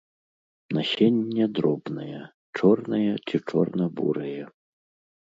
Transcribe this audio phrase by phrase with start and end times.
[0.77, 2.21] Насенне дробнае,
[2.61, 4.39] чорнае ці чорна-бурае.